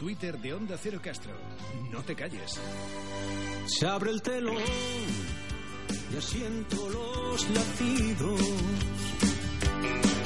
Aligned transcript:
Twitter 0.00 0.38
de 0.38 0.54
Onda 0.54 0.78
Cero 0.82 0.98
Castro. 1.04 1.30
No 1.92 2.02
te 2.02 2.16
calles. 2.16 2.58
Se 3.66 3.86
abre 3.86 4.10
el 4.12 4.22
telón, 4.22 4.56
ya 6.10 6.22
siento 6.22 6.88
los 6.88 7.50
latidos. 7.50 8.40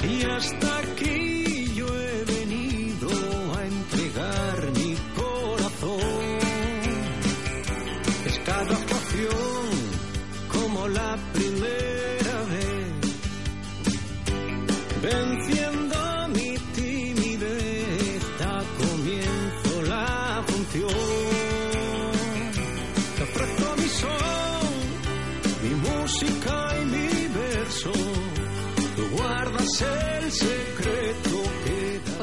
Y 0.09 0.23
hasta 0.23 0.77
aquí 0.77 1.73
yo 1.75 1.87
he 1.87 2.23
venido 2.23 3.09
a 3.53 3.65
entregar 3.65 4.71
mi 4.71 4.95
corazón. 5.13 6.39
Es 8.27 8.39
cada 8.45 8.77
actuación 8.77 9.67
como 10.53 10.87
la 10.87 11.17
primera 11.33 11.44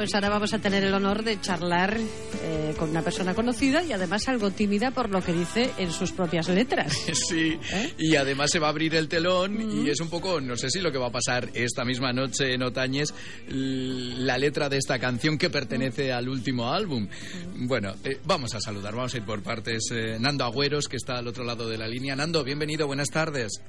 Pues 0.03 0.17
ahora 0.17 0.31
vamos 0.31 0.53
a 0.53 0.59
tener 0.59 0.83
el 0.83 0.93
honor 0.95 1.23
de 1.23 1.41
charlar 1.41 1.97
eh, 1.97 2.75
con 2.77 2.91
una 2.91 3.03
persona 3.03 3.35
conocida 3.37 3.85
y 3.85 3.93
además 3.93 4.27
algo 4.27 4.51
tímida 4.51 4.91
por 4.91 5.09
lo 5.11 5.23
que 5.23 5.33
dice 5.33 5.71
en 5.79 5.93
sus 5.93 6.11
propias 6.11 6.49
letras. 6.49 6.93
Sí, 7.29 7.57
¿Eh? 7.73 7.95
y 7.99 8.17
además 8.17 8.51
se 8.51 8.59
va 8.59 8.67
a 8.67 8.71
abrir 8.71 8.97
el 8.97 9.07
telón 9.09 9.85
y 9.87 9.89
es 9.91 10.01
un 10.01 10.09
poco, 10.11 10.41
no 10.41 10.57
sé 10.57 10.71
si 10.71 10.81
lo 10.81 10.91
que 10.91 10.99
va 10.99 11.07
a 11.07 11.13
pasar 11.13 11.51
esta 11.55 11.85
misma 11.85 12.13
noche 12.13 12.53
en 12.53 12.65
Otañes, 12.65 13.15
l- 13.47 14.17
la 14.25 14.39
letra 14.39 14.69
de 14.69 14.79
esta 14.79 14.99
canción 14.99 15.39
que 15.39 15.51
pertenece 15.51 16.13
al 16.13 16.29
último 16.29 16.73
álbum. 16.73 17.07
Bueno, 17.55 17.95
eh, 18.03 18.19
vamos 18.25 18.57
a 18.57 18.61
saludar, 18.61 18.97
vamos 18.97 19.15
a 19.15 19.19
ir 19.19 19.23
por 19.25 19.41
partes. 19.45 19.85
Nando 20.19 20.45
Agüeros, 20.45 20.89
que 20.89 20.97
está 20.97 21.19
al 21.19 21.29
otro 21.29 21.45
lado 21.45 21.69
de 21.69 21.79
la 21.79 21.87
línea. 21.87 22.17
Nando, 22.17 22.43
bienvenido, 22.43 22.89
buenas 22.89 23.09
tardes. 23.11 23.63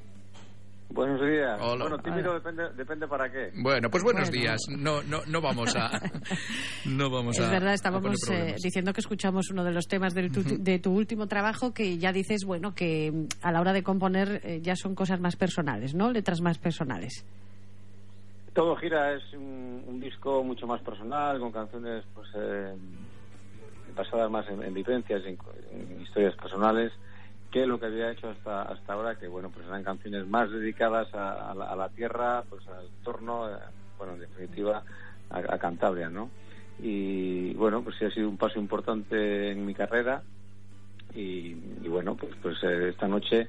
Buenos 0.94 1.20
días. 1.22 1.60
Hola. 1.60 1.86
Bueno, 1.86 1.98
tímido 2.04 2.34
depende, 2.36 2.70
depende 2.78 3.08
para 3.08 3.28
qué. 3.32 3.52
Bueno, 3.56 3.90
pues 3.90 4.04
buenos 4.04 4.30
Bueno. 4.30 4.42
días. 4.44 4.62
No, 4.70 5.02
no, 5.04 5.22
no 5.26 5.42
vamos 5.42 5.76
a, 5.76 5.90
no 6.86 7.10
vamos 7.10 7.40
Es 7.40 7.46
a. 7.46 7.50
verdad, 7.50 7.74
estábamos 7.74 8.30
eh, 8.30 8.56
diciendo 8.64 8.94
que 8.94 9.02
escuchamos 9.02 9.50
uno 9.50 9.64
de 9.64 9.72
los 9.72 9.88
temas 9.88 10.14
del 10.14 10.32
tu- 10.32 10.44
de 10.44 10.78
tu 10.78 10.92
último 10.94 11.28
trabajo 11.28 11.74
que 11.74 11.98
ya 11.98 12.12
dices, 12.12 12.46
bueno, 12.46 12.76
que 12.76 13.12
mm, 13.12 13.26
a 13.42 13.52
la 13.52 13.60
hora 13.62 13.74
de 13.74 13.82
componer 13.82 14.42
eh, 14.44 14.60
ya 14.62 14.76
son 14.76 14.94
cosas 14.94 15.20
más 15.20 15.36
personales, 15.36 15.96
¿no? 15.96 16.12
Letras 16.12 16.42
más 16.42 16.60
personales. 16.60 17.26
Todo 18.54 18.76
gira 18.76 19.14
es 19.16 19.24
un, 19.34 19.84
un 19.88 20.00
disco 20.00 20.44
mucho 20.44 20.68
más 20.68 20.82
personal, 20.84 21.40
con 21.40 21.52
canciones 21.52 22.06
pues 22.14 22.28
eh, 22.36 22.76
basadas 23.96 24.30
más 24.30 24.48
en, 24.48 24.62
en 24.62 24.74
vivencias, 24.76 25.24
en, 25.26 25.38
en 25.72 26.02
historias 26.02 26.36
personales, 26.36 26.92
que 27.54 27.68
lo 27.68 27.80
que 27.80 27.86
había 27.86 28.12
hecho 28.12 28.30
hasta 28.30 28.64
hasta 28.64 28.94
ahora, 28.94 29.16
que 29.16 29.28
bueno, 29.28 29.52
pues 29.52 29.68
eran 29.68 29.84
canciones 29.84 30.28
más 30.28 30.50
dedicadas 30.50 31.14
a, 31.14 31.54
la, 31.54 31.66
a 31.66 31.76
la 31.76 31.90
tierra, 31.90 32.44
pues 32.50 32.68
al 32.68 32.88
entorno, 32.88 33.48
eh, 33.48 33.60
bueno, 34.00 34.14
en 34.14 34.22
definitiva, 34.22 34.84
a, 35.30 35.38
a 35.38 35.60
Cantabria, 35.60 36.10
¿no? 36.10 36.32
Y 36.82 37.54
bueno, 37.54 37.84
pues 37.84 37.96
sí 38.00 38.06
ha 38.06 38.10
sido 38.10 38.28
un 38.28 38.38
paso 38.38 38.60
importante 38.60 39.52
en 39.52 39.64
mi 39.64 39.76
carrera 39.76 40.24
y, 41.14 41.56
y 41.84 41.88
bueno, 41.88 42.16
pues 42.16 42.34
pues 42.42 42.58
eh, 42.64 42.90
esta 42.90 43.08
noche 43.08 43.48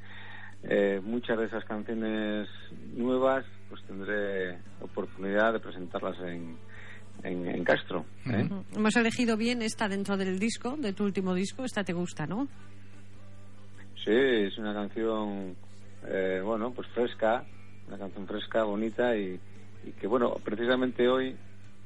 eh, 0.64 1.00
muchas 1.02 1.38
de 1.38 1.46
esas 1.46 1.64
canciones 1.64 2.46
nuevas 2.94 3.46
pues 3.70 3.82
tendré 3.86 4.58
oportunidad 4.82 5.54
de 5.54 5.60
presentarlas 5.60 6.18
en, 6.20 6.56
en, 7.22 7.46
en 7.48 7.64
Castro. 7.64 8.04
¿eh? 8.26 8.48
Hemos 8.76 8.96
elegido 8.96 9.38
bien 9.38 9.62
esta 9.62 9.88
dentro 9.88 10.18
del 10.18 10.38
disco, 10.38 10.76
de 10.76 10.92
tu 10.92 11.04
último 11.04 11.32
disco, 11.32 11.64
esta 11.64 11.82
te 11.82 11.94
gusta, 11.94 12.26
¿no? 12.26 12.46
Sí, 14.04 14.12
es 14.12 14.58
una 14.58 14.74
canción, 14.74 15.56
eh, 16.06 16.42
bueno, 16.44 16.72
pues 16.72 16.86
fresca, 16.88 17.44
una 17.88 17.98
canción 17.98 18.26
fresca, 18.26 18.64
bonita 18.64 19.16
y, 19.16 19.40
y 19.84 19.92
que, 19.92 20.06
bueno, 20.06 20.36
precisamente 20.44 21.08
hoy 21.08 21.36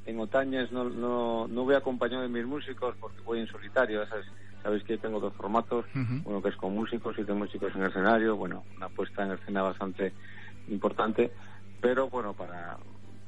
en 0.05 0.19
Otañes 0.19 0.73
no, 0.73 0.85
no, 0.85 1.47
no 1.47 1.65
voy 1.65 1.77
acompañado 1.77 2.23
de 2.23 2.29
mis 2.29 2.45
músicos 2.45 2.97
porque 3.01 3.21
voy 3.25 3.41
en 3.41 3.47
solitario. 3.47 4.03
Esas, 4.03 4.25
Sabéis 4.63 4.83
que 4.85 4.99
tengo 4.99 5.21
dos 5.21 5.33
formatos, 5.35 5.87
uno 6.25 6.43
que 6.43 6.49
es 6.49 6.57
con 6.57 6.75
músicos 6.75 7.17
y 7.19 7.23
de 7.23 7.33
músicos 7.33 7.75
en 7.75 7.83
el 7.83 7.91
escenario, 7.91 8.37
bueno, 8.37 8.65
una 8.77 8.89
puesta 8.89 9.25
en 9.25 9.33
escena 9.33 9.63
bastante 9.63 10.13
importante, 10.69 11.31
pero 11.81 12.09
bueno, 12.09 12.35
para, 12.35 12.77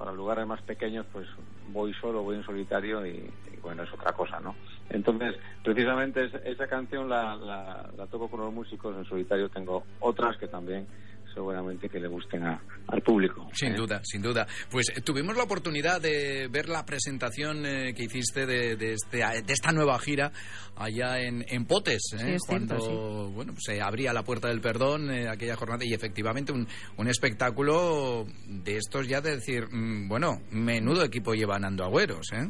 para 0.01 0.13
lugares 0.13 0.47
más 0.47 0.63
pequeños 0.63 1.05
pues 1.13 1.29
voy 1.67 1.93
solo, 2.01 2.23
voy 2.23 2.37
en 2.37 2.43
solitario 2.43 3.05
y, 3.07 3.11
y, 3.53 3.61
bueno, 3.61 3.83
es 3.83 3.93
otra 3.93 4.15
cosa, 4.15 4.41
¿no? 4.41 4.57
Entonces, 4.89 5.37
precisamente 5.63 6.25
es- 6.25 6.35
esa 6.47 6.67
canción 6.67 7.07
la, 7.07 7.37
la, 7.37 7.91
la 7.95 8.07
toco 8.07 8.31
con 8.31 8.41
los 8.41 8.51
músicos 8.51 8.97
en 8.97 9.05
solitario, 9.05 9.51
tengo 9.51 9.85
otras 9.99 10.39
que 10.39 10.49
también 10.49 10.89
seguramente 11.35 11.89
que 11.89 11.99
le 12.01 12.09
gusten 12.09 12.45
a- 12.45 12.61
al 12.89 13.03
público. 13.03 13.49
Sin 13.53 13.73
¿eh? 13.73 13.77
duda, 13.77 14.01
sin 14.05 14.23
duda. 14.23 14.47
Pues 14.71 14.89
eh, 14.97 15.01
tuvimos 15.01 15.37
la 15.37 15.45
oportunidad 15.45 16.01
de 16.01 16.49
ver 16.51 16.69
la 16.69 16.85
presentación 16.85 17.65
eh, 17.67 17.95
que 17.95 18.05
hiciste 18.05 18.47
de, 18.47 18.77
de, 18.77 18.93
este- 18.95 19.19
de 19.19 19.53
esta 19.53 19.73
nueva 19.73 19.99
gira 19.99 20.33
allá 20.77 21.21
en, 21.21 21.45
en 21.49 21.67
Potes, 21.67 22.01
¿eh? 22.15 22.19
Sí, 22.19 22.31
es 22.33 22.43
cierto, 22.47 22.77
cuando 22.77 23.31
bueno, 23.31 23.55
se 23.59 23.81
abría 23.83 24.13
la 24.13 24.23
puerta 24.23 24.49
del 24.49 24.61
perdón 24.61 25.11
eh, 25.11 25.29
aquella 25.29 25.57
jornada 25.57 25.85
y 25.85 25.93
efectivamente 25.93 26.53
un, 26.53 26.67
un 26.97 27.09
espectáculo 27.09 28.27
de 28.47 28.77
estos 28.77 29.07
ya 29.07 29.21
de 29.21 29.37
decir, 29.37 29.67
mm, 29.71 30.09
bueno, 30.09 30.41
menudo 30.51 31.05
equipo 31.05 31.35
lleva 31.35 31.59
Nando 31.59 31.85
Agüeros, 31.85 32.33
¿eh? 32.33 32.49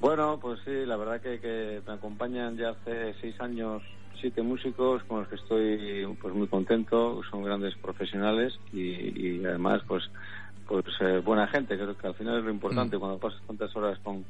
Bueno, 0.00 0.38
pues 0.40 0.60
sí, 0.64 0.72
la 0.84 0.96
verdad 0.96 1.20
que, 1.20 1.40
que 1.40 1.80
me 1.86 1.94
acompañan 1.94 2.56
ya 2.58 2.70
hace 2.70 3.14
seis 3.20 3.34
años 3.40 3.82
siete 4.24 4.40
músicos 4.40 5.04
con 5.04 5.20
los 5.20 5.28
que 5.28 5.34
estoy 5.34 6.06
pues 6.18 6.32
muy 6.34 6.46
contento, 6.48 7.20
son 7.30 7.44
grandes 7.44 7.74
profesionales 7.76 8.58
y, 8.72 8.80
y 9.40 9.44
además 9.44 9.82
pues 9.86 10.02
pues 10.66 10.86
eh, 11.00 11.20
buena 11.22 11.46
gente, 11.46 11.76
creo 11.76 11.94
que 11.94 12.06
al 12.06 12.14
final 12.14 12.38
es 12.38 12.44
lo 12.44 12.50
importante, 12.50 12.96
Mm. 12.96 13.00
cuando 13.00 13.18
pasas 13.18 13.42
tantas 13.46 13.76
horas 13.76 13.98
con, 13.98 14.24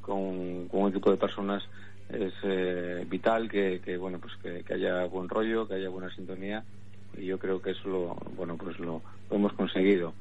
con, 0.00 0.66
con 0.66 0.82
un 0.82 0.92
tipo 0.92 1.12
de 1.12 1.16
personas 1.16 1.62
es 2.08 2.32
eh, 2.42 3.04
vital 3.08 3.48
que, 3.48 3.80
que 3.84 3.96
bueno 3.96 4.18
pues 4.18 4.32
que, 4.42 4.64
que 4.64 4.74
haya 4.74 5.04
buen 5.04 5.28
rollo, 5.28 5.68
que 5.68 5.74
haya 5.74 5.90
buena 5.90 6.12
sintonía. 6.12 6.64
Y 7.16 7.26
yo 7.26 7.38
creo 7.38 7.62
que 7.62 7.70
eso 7.70 7.88
lo 7.88 8.16
bueno 8.36 8.56
pues 8.56 8.80
lo, 8.80 9.00
lo 9.30 9.36
hemos 9.36 9.52
conseguido. 9.52 10.14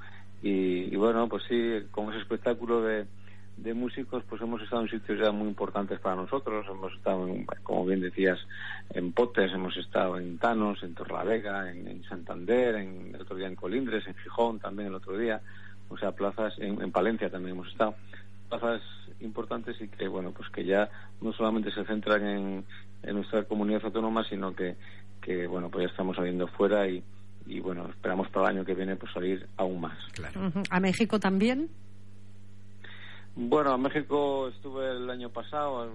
Y, 0.43 0.93
y 0.93 0.95
bueno 0.97 1.27
pues 1.27 1.41
sí 1.49 1.87
con 1.89 2.11
ese 2.11 2.21
espectáculo 2.21 2.83
de, 2.83 3.07
de 3.57 3.73
músicos 3.73 4.23
pues 4.27 4.41
hemos 4.41 4.61
estado 4.61 4.81
en 4.83 4.89
sitios 4.89 5.19
ya 5.19 5.31
muy 5.31 5.47
importantes 5.47 5.99
para 5.99 6.15
nosotros. 6.15 6.65
Hemos 6.69 6.93
estado 6.93 7.27
en, 7.27 7.45
como 7.63 7.85
bien 7.85 8.01
decías 8.01 8.37
en 8.89 9.13
Potes 9.13 9.51
hemos 9.53 9.75
estado 9.77 10.17
en 10.17 10.37
Tanos 10.37 10.83
en 10.83 10.93
Torlavega 10.93 11.71
en, 11.71 11.87
en 11.87 12.03
Santander 12.03 12.75
en 12.75 13.15
el 13.15 13.21
otro 13.21 13.35
día 13.35 13.47
en 13.47 13.55
Colindres 13.55 14.05
en 14.07 14.15
Gijón 14.15 14.59
también 14.59 14.89
el 14.89 14.95
otro 14.95 15.17
día. 15.17 15.41
O 15.89 15.97
sea 15.97 16.11
plazas 16.11 16.53
en, 16.59 16.81
en 16.81 16.91
Palencia 16.91 17.29
también 17.29 17.55
hemos 17.55 17.69
estado. 17.69 17.95
Plazas 18.49 18.81
importantes 19.21 19.79
y 19.79 19.87
que 19.87 20.07
bueno 20.07 20.31
pues 20.31 20.49
que 20.49 20.65
ya 20.65 20.89
no 21.21 21.31
solamente 21.31 21.71
se 21.71 21.85
centran 21.85 22.25
en, 22.27 22.65
en 23.03 23.15
nuestra 23.15 23.43
comunidad 23.43 23.85
autónoma 23.85 24.23
sino 24.29 24.53
que, 24.53 24.75
que 25.21 25.47
bueno 25.47 25.69
pues 25.69 25.85
ya 25.85 25.91
estamos 25.91 26.17
saliendo 26.17 26.47
fuera 26.49 26.87
y, 26.89 27.01
y 27.47 27.61
bueno 27.61 27.87
esperamos 27.89 28.29
para 28.29 28.49
el 28.49 28.57
año 28.57 28.65
que 28.65 28.75
viene 28.75 28.97
pues 28.97 29.13
salir 29.13 29.47
aún 29.55 29.79
más. 29.79 29.97
Claro. 30.11 30.51
¿A 30.69 30.79
México 30.81 31.19
también? 31.19 31.69
Bueno 33.35 33.71
a 33.73 33.77
México 33.77 34.47
estuve 34.49 34.91
el 34.91 35.09
año 35.09 35.29
pasado 35.29 35.89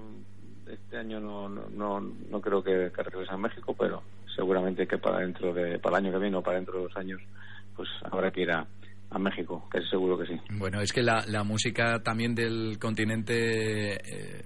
este 0.67 0.97
año 0.99 1.21
no 1.21 1.49
no, 1.49 1.69
no, 1.71 2.01
no 2.01 2.41
creo 2.41 2.63
que, 2.63 2.91
que 2.95 3.03
regrese 3.03 3.33
a 3.33 3.37
México 3.37 3.75
pero 3.79 4.03
seguramente 4.37 4.87
que 4.87 4.99
para 4.99 5.19
dentro 5.21 5.53
de 5.55 5.79
para 5.79 5.99
el 5.99 6.05
año 6.07 6.13
que 6.15 6.23
viene 6.23 6.37
o 6.37 6.43
para 6.43 6.57
dentro 6.57 6.77
de 6.79 6.83
dos 6.85 6.97
años 6.97 7.21
pues 7.77 7.89
habrá 8.11 8.31
que 8.31 8.43
ir 8.43 8.51
a, 8.51 8.67
a 9.11 9.19
México 9.19 9.69
que 9.73 9.81
seguro 9.91 10.19
que 10.19 10.27
sí 10.27 10.41
Bueno, 10.51 10.81
es 10.81 10.93
que 10.93 11.03
la, 11.03 11.25
la 11.27 11.43
música 11.45 12.01
también 12.03 12.35
del 12.35 12.79
continente 12.79 13.95
eh, 13.95 14.43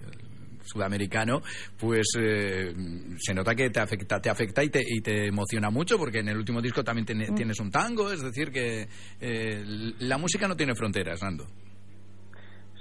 sudamericano, 0.62 1.42
pues 1.78 2.06
eh, 2.18 2.72
se 3.18 3.34
nota 3.34 3.54
que 3.54 3.68
te 3.68 3.80
afecta, 3.80 4.20
te 4.20 4.30
afecta 4.30 4.64
y 4.64 4.70
te, 4.70 4.80
y 4.82 5.00
te 5.02 5.26
emociona 5.26 5.68
mucho, 5.68 5.98
porque 5.98 6.20
en 6.20 6.28
el 6.30 6.38
último 6.38 6.62
disco 6.62 6.82
también 6.82 7.04
tiene- 7.04 7.26
tienes 7.36 7.60
un 7.60 7.70
tango, 7.70 8.10
es 8.10 8.22
decir, 8.22 8.50
que 8.50 8.88
eh, 9.20 9.62
la 9.98 10.16
música 10.16 10.48
no 10.48 10.56
tiene 10.56 10.74
fronteras, 10.74 11.22
Nando. 11.22 11.44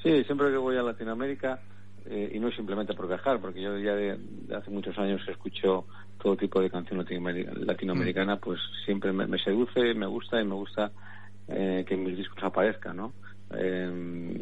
Sí, 0.04 0.24
siempre 0.26 0.52
que 0.52 0.58
voy 0.58 0.76
a 0.78 0.84
Latinoamérica, 0.84 1.62
eh, 2.06 2.32
y 2.34 2.40
no 2.40 2.52
simplemente 2.52 2.94
por 2.94 3.08
viajar, 3.08 3.40
porque 3.40 3.62
yo 3.62 3.78
ya 3.80 3.96
de, 3.96 4.18
de 4.20 4.56
hace 4.56 4.70
muchos 4.70 4.98
años 4.98 5.22
escucho 5.28 5.88
todo 6.22 6.36
tipo 6.36 6.60
de 6.62 6.70
canción 6.70 7.00
latinoameri- 7.00 7.50
latinoamericana, 7.66 8.38
pues 8.38 8.60
siempre 8.86 9.14
me, 9.14 9.26
me 9.28 9.40
seduce, 9.40 9.94
me 9.94 10.06
gusta 10.06 10.42
y 10.42 10.46
me 10.46 10.56
gusta 10.56 10.92
eh, 11.48 11.86
que 11.88 11.96
mis 11.96 12.18
discos 12.18 12.44
aparezcan, 12.44 12.98
¿no? 12.98 13.14
Eh, 13.56 13.90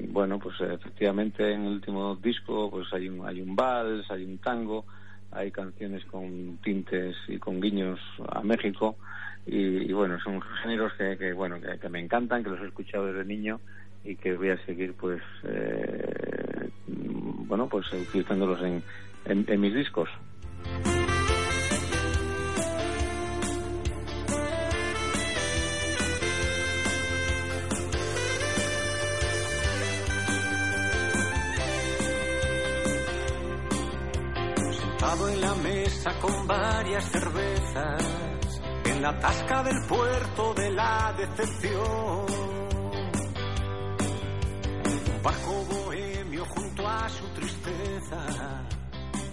bueno, 0.09 0.39
pues 0.39 0.55
efectivamente 0.61 1.51
en 1.51 1.65
el 1.65 1.73
último 1.73 2.15
disco 2.15 2.69
pues 2.71 2.87
hay 2.93 3.09
un, 3.09 3.27
hay 3.27 3.41
un 3.41 3.55
vals, 3.55 4.09
hay 4.09 4.23
un 4.23 4.39
tango, 4.39 4.85
hay 5.31 5.51
canciones 5.51 6.05
con 6.05 6.57
tintes 6.63 7.15
y 7.27 7.37
con 7.37 7.59
guiños 7.61 7.99
a 8.29 8.41
México 8.41 8.97
y, 9.45 9.91
bueno, 9.91 10.19
son 10.23 10.41
géneros 10.61 10.93
que, 10.93 11.33
bueno 11.33 11.57
que, 11.59 11.89
me 11.89 11.99
encantan, 11.99 12.43
que 12.43 12.49
los 12.49 12.61
he 12.61 12.65
escuchado 12.65 13.07
desde 13.07 13.25
niño 13.25 13.59
y 14.03 14.15
que 14.15 14.35
voy 14.35 14.49
a 14.49 14.65
seguir 14.65 14.93
pues 14.93 15.21
eh, 15.43 16.69
bueno, 16.87 17.67
pues 17.67 17.91
utilizándolos 17.93 18.61
en, 18.61 18.83
en 19.25 19.61
mis 19.61 19.73
discos. 19.73 20.09
en 35.29 35.41
la 35.41 35.53
mesa 35.55 36.11
con 36.19 36.47
varias 36.47 37.03
cervezas, 37.05 38.03
la 39.01 39.17
tasca 39.19 39.63
del 39.63 39.83
puerto 39.87 40.53
de 40.53 40.71
la 40.71 41.13
decepción. 41.17 42.25
Un 45.15 45.23
bajo 45.23 45.65
bohemio 45.65 46.45
junto 46.45 46.87
a 46.87 47.09
su 47.09 47.27
tristeza, 47.29 48.21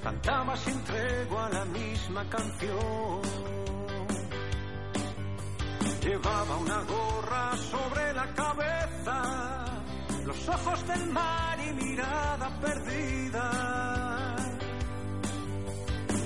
cantaba 0.03 0.57
sin 0.57 0.83
tregua 0.85 1.51
la 1.51 1.65
misma 1.67 2.25
canción. 2.31 3.21
Llevaba 6.01 6.57
una 6.57 6.83
gorra 6.85 7.57
sobre 7.71 8.13
la 8.15 8.27
cabeza, 8.35 9.65
los 10.25 10.49
ojos 10.49 10.87
del 10.87 11.11
mar 11.11 11.59
y 11.61 11.73
mirada 11.75 12.59
perdida 12.59 13.99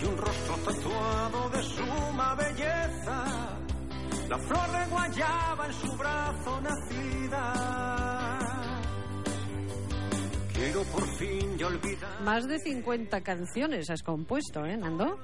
y 0.03 0.05
un 0.05 0.17
rostro 0.17 0.57
tatuado 0.57 1.51
de 1.51 1.63
suma 1.63 2.35
belleza, 2.35 2.82
la 4.29 4.39
flor 4.39 4.71
de 4.71 4.91
guayaba 4.91 5.67
en 5.67 5.73
su 5.73 5.97
brazo 5.97 6.61
nacida. 6.61 8.39
Quiero 10.55 10.83
por 10.85 11.07
fin 11.17 11.59
ya 11.59 11.67
olvidar. 11.67 12.21
Más 12.23 12.47
de 12.47 12.59
50 12.59 13.21
canciones 13.23 13.91
has 13.91 14.03
compuesto, 14.03 14.65
¿eh, 14.65 14.77
Nando? 14.77 15.19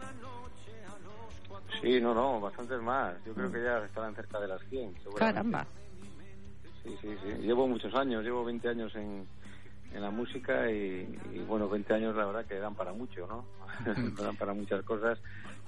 Sí, 1.80 2.00
no, 2.00 2.12
no, 2.12 2.40
bastantes 2.40 2.80
más. 2.80 3.14
Yo 3.24 3.34
creo 3.34 3.52
que 3.52 3.62
ya 3.62 3.78
estarán 3.84 4.14
cerca 4.14 4.40
de 4.40 4.48
las 4.48 4.60
100. 4.68 4.94
Caramba. 5.16 5.66
Sí, 6.82 6.96
sí, 7.00 7.08
sí. 7.22 7.28
Llevo 7.42 7.68
muchos 7.68 7.94
años, 7.94 8.24
llevo 8.24 8.44
20 8.44 8.68
años 8.68 8.92
en, 8.96 9.26
en 9.92 10.02
la 10.02 10.10
música 10.10 10.70
y, 10.70 11.04
bueno, 11.46 11.68
20 11.68 11.94
años 11.94 12.16
la 12.16 12.26
verdad 12.26 12.46
que 12.46 12.58
dan 12.58 12.74
para 12.74 12.92
mucho, 12.92 13.26
¿no? 13.26 13.44
dan 14.22 14.36
para 14.36 14.54
muchas 14.54 14.82
cosas 14.84 15.18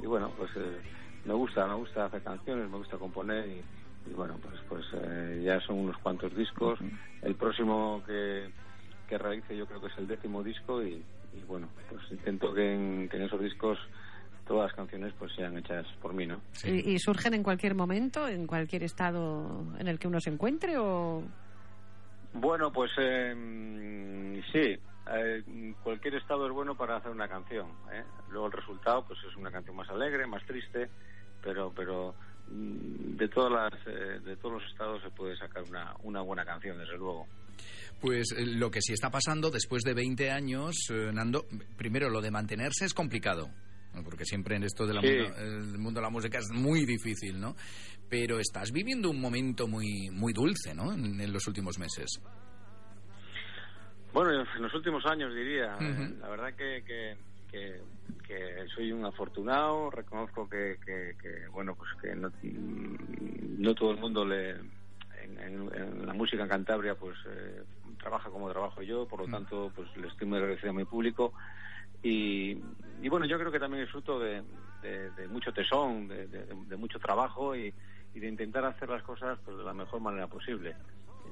y 0.00 0.06
bueno, 0.06 0.32
pues 0.36 0.50
eh, 0.56 0.80
me 1.24 1.34
gusta, 1.34 1.66
me 1.66 1.74
gusta 1.74 2.06
hacer 2.06 2.22
canciones, 2.22 2.70
me 2.70 2.78
gusta 2.78 2.96
componer 2.96 3.46
y, 3.48 4.12
bueno, 4.12 4.38
pues 4.42 4.54
pues 4.68 4.84
eh, 4.94 5.42
ya 5.44 5.60
son 5.60 5.78
unos 5.78 5.96
cuantos 5.98 6.34
discos. 6.34 6.78
El 7.22 7.34
próximo 7.34 8.02
que, 8.06 8.50
que 9.08 9.18
realice 9.18 9.56
yo 9.56 9.66
creo 9.66 9.80
que 9.80 9.88
es 9.88 9.98
el 9.98 10.06
décimo 10.06 10.42
disco 10.42 10.82
y, 10.82 11.04
bueno, 11.46 11.68
pues 11.88 12.02
intento 12.10 12.52
que 12.54 12.74
en, 12.74 13.08
que 13.08 13.16
en 13.16 13.24
esos 13.24 13.40
discos 13.40 13.78
todas 14.46 14.68
las 14.68 14.74
canciones 14.74 15.12
pues 15.16 15.32
sean 15.34 15.56
hechas 15.58 15.86
por 16.02 16.12
mí, 16.12 16.26
¿no? 16.26 16.40
¿Y, 16.64 16.98
surgen 16.98 17.34
en 17.34 17.42
cualquier 17.44 17.76
momento, 17.76 18.26
en 18.26 18.48
cualquier 18.48 18.82
estado 18.82 19.64
en 19.78 19.86
el 19.86 19.98
que 19.98 20.08
uno 20.08 20.18
se 20.20 20.30
encuentre 20.30 20.76
o...? 20.76 21.22
Bueno, 22.32 22.72
pues 22.72 22.90
eh, 22.98 24.42
sí, 24.52 24.78
eh, 25.12 25.74
cualquier 25.82 26.16
estado 26.16 26.46
es 26.46 26.52
bueno 26.52 26.76
para 26.76 26.96
hacer 26.96 27.10
una 27.10 27.28
canción. 27.28 27.66
¿eh? 27.92 28.02
Luego 28.30 28.46
el 28.46 28.52
resultado 28.52 29.04
pues 29.06 29.18
es 29.28 29.36
una 29.36 29.50
canción 29.50 29.76
más 29.76 29.88
alegre, 29.88 30.26
más 30.26 30.44
triste, 30.44 30.90
pero 31.42 31.72
pero 31.74 32.14
mm, 32.48 33.16
de 33.16 33.28
todas 33.28 33.52
las 33.52 33.86
eh, 33.86 34.20
de 34.24 34.36
todos 34.36 34.60
los 34.60 34.70
estados 34.70 35.02
se 35.02 35.10
puede 35.10 35.36
sacar 35.36 35.62
una, 35.64 35.94
una 36.02 36.20
buena 36.22 36.44
canción, 36.44 36.78
desde 36.78 36.96
luego. 36.96 37.26
Pues 38.00 38.34
lo 38.38 38.70
que 38.70 38.80
sí 38.80 38.94
está 38.94 39.10
pasando 39.10 39.50
después 39.50 39.82
de 39.82 39.92
20 39.92 40.30
años, 40.30 40.74
Nando, 41.12 41.44
primero 41.76 42.08
lo 42.08 42.22
de 42.22 42.30
mantenerse 42.30 42.86
es 42.86 42.94
complicado 42.94 43.50
porque 44.04 44.24
siempre 44.24 44.56
en 44.56 44.64
esto 44.64 44.86
del 44.86 44.96
mundo, 45.78 46.00
de 46.00 46.04
la 46.04 46.10
música 46.10 46.38
es 46.38 46.50
muy 46.52 46.86
difícil, 46.86 47.40
¿no? 47.40 47.56
Pero 48.08 48.38
estás 48.38 48.72
viviendo 48.72 49.10
un 49.10 49.20
momento 49.20 49.66
muy, 49.66 50.10
muy 50.10 50.32
dulce, 50.32 50.74
¿no? 50.74 50.92
En, 50.92 51.32
los 51.32 51.46
últimos 51.46 51.78
meses. 51.78 52.20
Bueno, 54.12 54.30
en 54.30 54.62
los 54.62 54.74
últimos 54.74 55.04
años 55.06 55.34
diría. 55.34 55.76
La 56.20 56.28
verdad 56.28 56.54
que, 56.56 56.82
que, 56.84 57.16
que, 57.50 57.80
soy 58.74 58.92
un 58.92 59.04
afortunado. 59.04 59.90
Reconozco 59.90 60.48
que, 60.48 60.78
que, 60.84 61.48
bueno, 61.52 61.74
pues 61.74 61.90
que 62.00 62.14
no, 62.14 62.30
no 62.42 63.74
todo 63.74 63.90
el 63.90 63.98
mundo 63.98 64.24
le 64.24 64.56
en, 65.22 66.06
la 66.06 66.12
música 66.12 66.42
en 66.42 66.48
Cantabria 66.48 66.94
pues 66.94 67.16
eh, 67.28 67.62
trabaja 67.98 68.30
como 68.30 68.50
trabajo 68.50 68.82
yo, 68.82 69.06
por 69.06 69.20
lo 69.20 69.26
tanto 69.26 69.72
pues 69.74 69.88
le 69.96 70.08
estoy 70.08 70.26
muy 70.26 70.38
agradecido 70.38 70.70
a 70.70 70.74
mi 70.74 70.84
público 70.84 71.32
y, 72.02 72.54
bueno, 73.08 73.26
yo 73.26 73.38
creo 73.38 73.52
que 73.52 73.58
también 73.58 73.84
es 73.84 73.90
fruto 73.90 74.18
de, 74.18 74.42
mucho 75.28 75.52
tesón, 75.52 76.08
de, 76.08 76.76
mucho 76.76 76.98
trabajo 76.98 77.54
y, 77.54 77.72
de 78.14 78.26
intentar 78.26 78.64
hacer 78.64 78.88
las 78.88 79.02
cosas 79.02 79.38
pues, 79.44 79.56
de 79.56 79.64
la 79.64 79.74
mejor 79.74 80.00
manera 80.00 80.26
posible. 80.26 80.74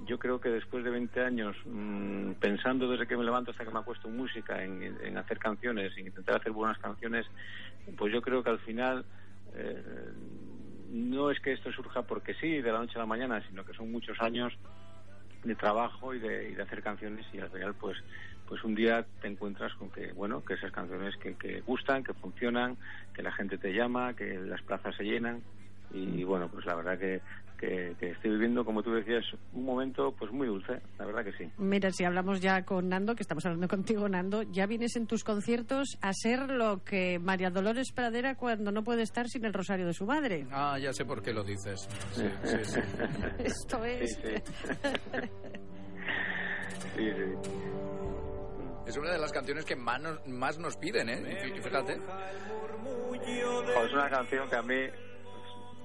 Yo 0.06 0.18
creo 0.18 0.40
que 0.40 0.48
después 0.48 0.84
de 0.84 0.90
20 0.90 1.20
años, 1.20 1.56
mm, 1.64 2.32
pensando 2.34 2.88
desde 2.88 3.06
que 3.06 3.16
me 3.16 3.24
levanto 3.24 3.50
hasta 3.50 3.64
que 3.64 3.70
me 3.70 3.80
acuesto 3.80 4.08
en 4.08 4.16
música, 4.16 4.62
en, 4.62 5.16
hacer 5.16 5.38
canciones, 5.38 5.96
en 5.96 6.06
intentar 6.06 6.36
hacer 6.36 6.52
buenas 6.52 6.78
canciones, 6.78 7.26
pues 7.96 8.12
yo 8.12 8.22
creo 8.22 8.42
que 8.42 8.50
al 8.50 8.58
final 8.60 9.04
eh, 9.54 9.82
no 10.90 11.30
es 11.30 11.40
que 11.40 11.52
esto 11.52 11.72
surja 11.72 12.02
porque 12.02 12.34
sí, 12.34 12.60
de 12.60 12.72
la 12.72 12.78
noche 12.78 12.94
a 12.96 13.00
la 13.00 13.06
mañana, 13.06 13.42
sino 13.48 13.64
que 13.64 13.74
son 13.74 13.90
muchos 13.90 14.20
años 14.20 14.52
de 15.44 15.54
trabajo 15.54 16.14
y 16.14 16.18
de, 16.18 16.60
hacer 16.60 16.82
canciones 16.82 17.26
y 17.32 17.38
al 17.38 17.50
final 17.50 17.74
pues 17.74 17.96
pues 18.48 18.64
un 18.64 18.74
día 18.74 19.04
te 19.20 19.28
encuentras 19.28 19.74
con 19.74 19.90
que, 19.90 20.10
bueno, 20.12 20.42
que 20.42 20.54
esas 20.54 20.72
canciones 20.72 21.14
que 21.18 21.60
gustan, 21.66 22.02
que 22.02 22.14
funcionan, 22.14 22.78
que 23.12 23.22
la 23.22 23.30
gente 23.30 23.58
te 23.58 23.74
llama, 23.74 24.14
que 24.14 24.38
las 24.38 24.62
plazas 24.62 24.96
se 24.96 25.04
llenan 25.04 25.42
y 25.92 26.24
bueno, 26.24 26.48
pues 26.48 26.66
la 26.66 26.74
verdad 26.74 26.98
que, 26.98 27.20
que, 27.58 27.96
estoy 28.00 28.30
viviendo, 28.30 28.64
como 28.64 28.82
tú 28.82 28.92
decías, 28.92 29.24
un 29.52 29.64
momento 29.64 30.14
pues 30.16 30.30
muy 30.32 30.46
dulce, 30.46 30.80
la 30.98 31.04
verdad 31.06 31.24
que 31.24 31.32
sí. 31.32 31.50
Mira, 31.58 31.90
si 31.90 32.04
hablamos 32.04 32.40
ya 32.40 32.64
con 32.64 32.88
Nando, 32.88 33.16
que 33.16 33.22
estamos 33.22 33.44
hablando 33.44 33.68
contigo, 33.74 34.08
Nando, 34.08 34.42
ya 34.42 34.66
vienes 34.66 34.96
en 34.96 35.06
tus 35.06 35.24
conciertos 35.24 35.98
a 36.00 36.12
ser 36.12 36.50
lo 36.50 36.82
que 36.84 37.18
María 37.18 37.50
Dolores 37.50 37.92
Pradera 37.92 38.36
cuando 38.36 38.70
no 38.70 38.84
puede 38.84 39.02
estar 39.02 39.28
sin 39.28 39.44
el 39.44 39.52
rosario 39.52 39.86
de 39.86 39.92
su 39.92 40.06
madre. 40.06 40.46
Ah, 40.52 40.78
ya 40.78 40.92
sé 40.92 41.04
por 41.04 41.20
qué 41.22 41.32
lo 41.32 41.42
dices. 41.42 41.88
Sí, 42.12 42.22
sí, 42.44 42.56
sí. 42.62 42.80
Esto 43.38 43.84
es... 43.84 44.14
sí, 46.96 47.10
sí. 47.10 47.24
Es 48.86 48.96
una 48.96 49.12
de 49.12 49.18
las 49.18 49.32
canciones 49.32 49.66
que 49.66 49.76
más 49.76 50.00
nos, 50.00 50.26
más 50.26 50.58
nos 50.58 50.76
piden, 50.78 51.10
¿eh? 51.10 51.38
Fíjate. 51.62 51.98
es 53.24 53.92
una 53.92 54.08
canción 54.08 54.48
que 54.48 54.56
a 54.56 54.62
mí... 54.62 54.76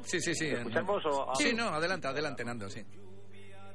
Sí, 0.03 0.19
sí, 0.19 0.33
sí. 0.33 0.48
¿Escuchamos 0.48 1.05
o...? 1.05 1.33
Sí, 1.36 1.53
no, 1.53 1.67
adelante, 1.69 2.07
adelante, 2.07 2.45
Nando, 2.45 2.69
sí. 2.69 2.81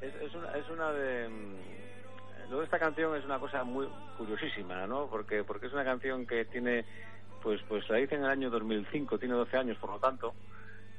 Es, 0.01 0.15
es, 0.15 0.35
una, 0.35 0.53
es 0.53 0.69
una 0.71 0.93
de... 0.93 1.29
Mm, 1.29 2.51
lo 2.51 2.59
de 2.59 2.65
esta 2.65 2.79
canción 2.79 3.17
es 3.17 3.25
una 3.25 3.39
cosa 3.39 3.65
muy 3.65 3.87
curiosísima, 4.17 4.87
¿no? 4.87 5.09
Porque, 5.09 5.45
porque 5.45 5.67
es 5.67 5.73
una 5.73 5.85
canción 5.85 6.27
que 6.27 6.45
tiene... 6.47 6.85
Pues, 7.43 7.61
pues 7.69 7.89
la 7.89 8.01
hice 8.01 8.17
en 8.17 8.25
el 8.25 8.31
año 8.31 8.51
2005, 8.51 9.19
tiene 9.19 9.35
12 9.35 9.57
años, 9.57 9.79
por 9.79 9.91
lo 9.91 9.99
tanto, 10.01 10.35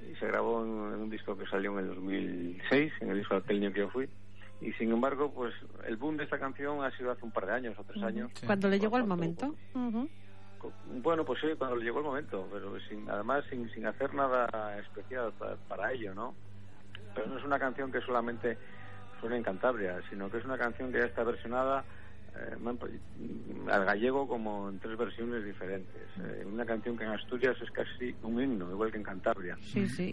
y 0.09 0.15
se 0.15 0.27
grabó 0.27 0.63
en, 0.63 0.69
un 0.69 1.09
disco 1.09 1.37
que 1.37 1.45
salió 1.47 1.71
en 1.73 1.79
el 1.79 1.95
2006, 1.95 2.93
en 3.01 3.09
el 3.09 3.17
disco 3.17 3.35
de 3.35 3.41
aquel 3.41 3.73
que 3.73 3.79
yo 3.79 3.89
fui 3.89 4.09
y 4.61 4.73
sin 4.73 4.91
embargo 4.91 5.31
pues 5.33 5.53
el 5.87 5.95
boom 5.97 6.17
de 6.17 6.25
esta 6.25 6.37
canción 6.37 6.83
ha 6.83 6.91
sido 6.97 7.11
hace 7.11 7.23
un 7.23 7.31
par 7.31 7.45
de 7.45 7.53
años 7.53 7.77
o 7.77 7.83
tres 7.83 8.03
años 8.03 8.31
cuando 8.45 8.67
le 8.67 8.79
llegó 8.79 8.97
el 8.97 9.05
momento 9.05 9.55
bueno 11.01 11.25
pues 11.25 11.39
sí 11.41 11.47
cuando 11.57 11.77
le 11.77 11.85
llegó 11.85 11.99
el 11.99 12.05
momento 12.05 12.47
pero 12.51 12.79
sin 12.81 13.09
además 13.09 13.43
sin, 13.49 13.69
sin 13.71 13.85
hacer 13.85 14.13
nada 14.13 14.77
especial 14.79 15.33
para, 15.67 15.91
ello 15.91 16.13
no 16.13 16.33
pero 17.15 17.27
no 17.27 17.37
es 17.37 17.43
una 17.43 17.59
canción 17.59 17.91
que 17.91 18.01
solamente 18.01 18.57
suena 19.19 19.37
en 19.37 19.43
Cantabria 19.43 20.01
sino 20.09 20.29
que 20.29 20.37
es 20.37 20.45
una 20.45 20.57
canción 20.57 20.91
que 20.91 20.99
ya 20.99 21.05
está 21.05 21.23
versionada 21.23 21.83
eh, 22.35 23.67
al 23.71 23.85
gallego 23.85 24.27
como 24.27 24.69
en 24.69 24.79
tres 24.79 24.97
versiones 24.97 25.43
diferentes. 25.43 26.03
Eh, 26.19 26.45
una 26.45 26.65
canción 26.65 26.97
que 26.97 27.03
en 27.03 27.11
Asturias 27.11 27.57
es 27.61 27.71
casi 27.71 28.15
un 28.21 28.41
himno, 28.41 28.69
igual 28.69 28.91
que 28.91 28.97
en 28.97 29.03
Cantabria. 29.03 29.57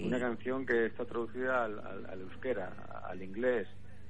Una 0.02 0.18
canción 0.18 0.64
que 0.64 0.86
está 0.86 1.04
traducida 1.04 1.64
al, 1.64 1.78
al 1.78 2.20
euskera, 2.22 2.72
al 3.06 3.22
inglés, 3.22 3.68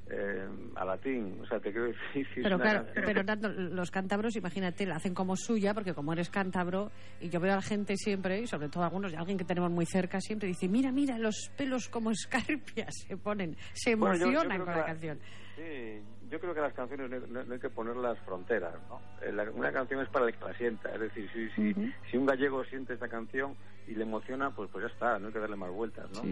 eh, 0.08 0.46
a 0.76 0.84
latín. 0.84 1.38
O 1.42 1.46
sea, 1.46 1.58
te 1.58 1.72
quiero 1.72 1.86
decir. 1.86 2.26
pero 2.42 2.58
claro, 2.58 2.86
pero 2.94 3.22
los 3.50 3.90
cántabros, 3.90 4.36
imagínate, 4.36 4.86
la 4.86 4.96
hacen 4.96 5.14
como 5.14 5.36
suya, 5.36 5.74
porque 5.74 5.94
como 5.94 6.12
eres 6.12 6.30
cántabro, 6.30 6.90
y 7.20 7.28
yo 7.28 7.40
veo 7.40 7.52
a 7.52 7.56
la 7.56 7.62
gente 7.62 7.96
siempre, 7.96 8.40
y 8.40 8.46
sobre 8.46 8.68
todo 8.68 8.84
algunos, 8.84 9.12
y 9.12 9.16
alguien 9.16 9.38
que 9.38 9.44
tenemos 9.44 9.70
muy 9.70 9.86
cerca, 9.86 10.20
siempre 10.20 10.48
dice: 10.48 10.68
Mira, 10.68 10.92
mira, 10.92 11.18
los 11.18 11.50
pelos 11.56 11.88
como 11.88 12.10
escarpias 12.10 12.94
se 13.08 13.16
ponen, 13.16 13.56
se 13.72 13.92
emocionan 13.92 14.58
con 14.58 14.76
la, 14.76 14.84
canción. 14.84 15.18
Sí, 15.56 16.02
yo 16.30 16.40
creo 16.40 16.54
que 16.54 16.60
las 16.60 16.72
canciones 16.74 17.10
no, 17.28 17.40
hay 17.52 17.58
que 17.60 17.70
poner 17.70 17.96
las 17.96 18.18
fronteras, 18.20 18.74
¿no? 18.88 19.00
Eh, 19.22 19.32
una 19.54 19.72
canción 19.72 20.00
es 20.00 20.08
para 20.08 20.26
el 20.26 20.34
que 20.36 20.44
la 20.44 20.54
sienta, 20.54 20.92
es 20.94 21.00
decir, 21.00 21.30
si, 21.32 21.50
si, 21.50 21.74
si 22.10 22.16
un 22.16 22.26
gallego 22.26 22.64
siente 22.64 22.94
esta 22.94 23.08
canción 23.08 23.56
y 23.86 23.94
le 23.94 24.02
emociona, 24.02 24.50
pues 24.50 24.68
pues 24.70 24.82
ya 24.84 24.88
está, 24.92 25.18
no 25.18 25.28
hay 25.28 25.32
que 25.32 25.38
darle 25.38 25.56
más 25.56 25.70
vueltas, 25.70 26.10
¿no? 26.10 26.22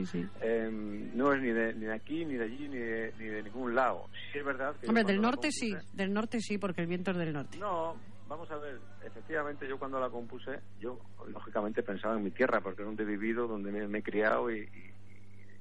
Em, 0.41 1.17
no 1.17 1.33
es 1.33 1.41
ni 1.41 1.51
de, 1.51 1.75
ni 1.75 1.87
de 1.87 1.93
aquí, 1.95 2.25
ni 2.25 2.35
de 2.35 2.45
allí, 2.45 2.69
ni 2.69 2.79
de, 2.79 3.15
ni 3.19 3.27
de 3.27 3.43
ningún 3.43 3.75
lado. 3.75 4.09
Sí 4.33 4.39
es 4.39 4.45
verdad 4.45 4.75
que... 4.77 4.89
Hombre, 4.89 5.05
del 5.05 5.21
norte 5.21 5.51
sí, 5.53 5.77
del 5.93 6.13
norte 6.13 6.41
sí, 6.41 6.59
porque 6.59 6.81
el 6.83 6.87
viento 6.89 7.11
es 7.13 7.17
del 7.17 7.33
norte. 7.33 7.59
No, 7.59 7.97
Vamos 8.27 8.51
a 8.51 8.57
ver, 8.57 8.81
efectivamente 9.03 9.69
yo 9.69 9.79
cuando 9.79 10.01
la 10.01 10.09
compuse, 10.09 10.61
yo 10.81 10.99
lógicamente 11.29 11.83
pensaba 11.83 12.17
en 12.17 12.25
mi 12.25 12.31
tierra, 12.31 12.63
porque 12.63 12.81
es 12.81 12.87
donde 12.87 13.03
he 13.03 13.07
vivido, 13.07 13.47
donde 13.47 13.71
me, 13.71 13.87
me 13.87 13.99
he 13.99 14.03
criado 14.03 14.51
y, 14.51 14.61
y- 14.61 14.95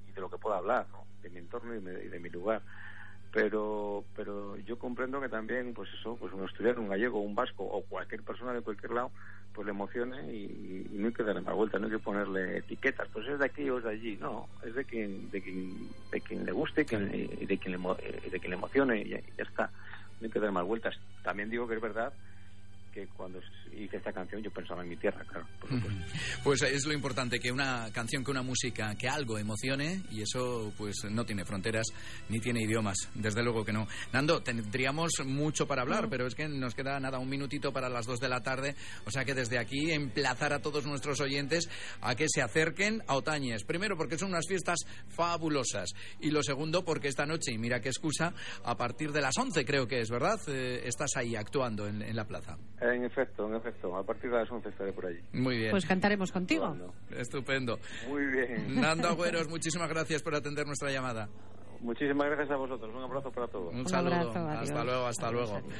y 0.08 0.12
de 0.14 0.22
lo 0.22 0.30
que 0.30 0.38
puedo 0.38 0.56
hablar, 0.56 0.88
¿no? 0.94 1.04
de 1.22 1.30
mi 1.30 1.40
entorno 1.40 1.76
y, 1.76 1.82
me- 1.82 2.02
y 2.02 2.08
de 2.08 2.20
mi 2.22 2.30
lugar. 2.30 2.64
Pero, 3.34 4.06
pero 4.16 4.58
yo 4.60 4.78
comprendo 4.78 5.20
que 5.20 5.28
también, 5.28 5.74
pues 5.74 5.90
eso, 6.00 6.16
pues 6.18 6.32
un 6.34 6.44
asturiano, 6.44 6.82
un 6.82 6.90
gallego, 6.90 7.20
un 7.20 7.34
vasco 7.34 7.64
o 7.64 7.82
cualquier 7.84 8.22
persona 8.24 8.54
de 8.54 8.62
cualquier 8.62 8.92
lado, 8.92 9.12
pues 9.54 9.66
le 9.66 9.72
emocione 9.72 10.32
y, 10.32 10.88
y 10.92 10.98
no 11.00 11.08
hay 11.08 11.14
que 11.14 11.24
darle 11.24 11.42
más 11.42 11.56
vuelta, 11.56 11.80
no 11.80 11.88
hay 11.88 11.94
que 11.94 12.00
ponerle 12.00 12.60
etiquetas, 12.60 13.10
pues 13.12 13.28
es 13.28 13.40
de 13.40 13.46
aquí 13.46 13.68
o 13.72 13.80
es 13.80 13.86
de 13.86 13.90
allí, 13.90 14.18
no, 14.22 14.50
es 14.64 14.76
de 14.76 14.86
quien, 14.86 15.32
de 15.32 15.42
quien, 15.42 15.90
de 16.12 16.22
quien 16.22 16.46
le 16.46 16.52
guste 16.52 16.86
quien- 16.86 17.10
y 17.14 17.46
de 17.48 17.58
quien 17.58 17.72
le, 17.74 17.80
y 18.24 18.30
de 18.30 18.40
quien 18.40 18.52
le 18.52 18.58
emocione 18.58 19.02
y 19.02 19.10
ya, 19.10 19.18
y 19.18 19.34
ya 19.36 19.44
está, 19.44 19.72
no 20.20 20.26
hay 20.26 20.32
que 20.32 20.40
dar 20.40 20.52
más 20.52 20.66
vueltas. 20.66 20.96
También 21.24 21.50
digo 21.50 21.68
que 21.68 21.76
es 21.76 21.82
verdad 21.82 22.14
que 22.94 23.08
cuando 23.08 23.40
hice 23.76 23.98
esta 23.98 24.14
canción 24.14 24.42
yo 24.42 24.52
pensaba 24.52 24.84
en 24.84 24.90
mi 24.90 24.98
tierra, 24.98 25.24
claro, 25.26 25.48
por. 25.60 25.70
Pues 26.44 26.62
es 26.62 26.86
lo 26.86 26.94
importante, 26.94 27.40
que 27.40 27.52
una 27.52 27.90
canción, 27.92 28.24
que 28.24 28.32
una 28.32 28.44
música, 28.44 28.96
que 28.96 29.08
algo 29.08 29.38
emocione 29.38 30.02
y 30.12 30.22
eso 30.22 30.72
pues 30.78 31.04
no 31.10 31.26
tiene 31.26 31.44
fronteras 31.44 31.88
ni 32.30 32.40
tiene 32.40 32.62
idiomas, 32.62 33.10
desde 33.16 33.44
luego 33.44 33.66
que 33.66 33.74
no. 33.74 33.88
Nando, 34.12 34.42
tendríamos 34.44 35.12
mucho 35.26 35.68
para 35.68 35.82
hablar, 35.82 36.08
pero 36.10 36.28
es 36.28 36.36
que 36.36 36.48
nos 36.48 36.76
queda 36.76 37.00
nada, 37.00 37.20
un 37.20 37.30
minutito 37.30 37.74
para 37.74 37.90
las 37.90 38.06
dos 38.06 38.20
de 38.20 38.30
la 38.30 38.42
tarde, 38.42 38.76
o 39.06 39.12
sea 39.12 39.26
que 39.26 39.34
desde 39.34 39.58
aquí 39.58 39.92
emplazar 39.92 40.54
a 40.54 40.62
todos 40.62 40.86
nuestros 40.86 41.20
oyentes 41.20 41.70
a 42.02 42.16
que 42.16 42.28
se 42.30 42.42
acerquen 42.42 43.02
a 43.08 43.16
Otañes. 43.16 43.64
Primero 43.64 43.98
porque 43.98 44.18
son 44.18 44.30
unas 44.30 44.48
fiestas 44.48 44.80
fabulosas 45.08 45.94
y 46.20 46.30
lo 46.30 46.44
segundo 46.44 46.86
porque 46.86 47.08
esta 47.08 47.26
noche, 47.26 47.52
y 47.52 47.58
mira 47.58 47.80
qué 47.80 47.90
excusa, 47.90 48.34
a 48.64 48.78
partir 48.78 49.12
de 49.12 49.22
las 49.22 49.38
11 49.38 49.66
creo 49.66 49.88
que 49.88 50.02
es, 50.02 50.10
¿verdad? 50.10 50.40
Eh, 50.48 50.84
estás 50.86 51.16
ahí 51.16 51.36
actuando 51.36 51.88
en, 51.88 52.02
en 52.02 52.16
la 52.16 52.26
plaza. 52.26 52.58
En 52.84 53.06
efecto, 53.06 53.48
en 53.48 53.56
efecto, 53.56 53.96
a 53.96 54.04
partir 54.04 54.30
de 54.30 54.38
las 54.38 54.52
11 54.52 54.68
estaré 54.70 54.92
por 54.92 55.06
allí. 55.06 55.20
Muy 55.32 55.58
bien. 55.58 55.72
Pues 55.72 55.86
cantaremos 55.86 56.32
contigo. 56.32 56.76
Estupendo. 57.12 57.80
Muy 58.10 58.26
bien. 58.26 58.82
Nando 58.82 59.08
Agüeros, 59.10 59.48
muchísimas 59.48 59.88
gracias 59.90 60.22
por 60.22 60.36
atender 60.36 60.66
nuestra 60.68 60.92
llamada. 60.92 61.30
Muchísimas 61.82 62.28
gracias 62.28 62.52
a 62.52 62.56
vosotros. 62.56 62.94
Un 62.96 63.04
abrazo 63.04 63.30
para 63.32 63.48
todos. 63.48 63.74
Un, 63.74 63.80
Un 63.82 63.88
saludo. 63.88 64.16
abrazo, 64.16 64.48
hasta 64.48 64.84
luego, 64.84 65.06
hasta 65.06 65.28
Adiós, 65.28 65.50
luego. 65.50 65.58
adiós. 65.66 65.80